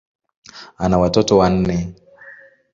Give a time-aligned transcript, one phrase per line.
[0.77, 1.95] Ana watoto wanne.